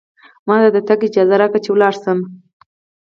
[0.47, 2.19] ما ته د تګ اجازه راکړئ، چې ولاړ شم.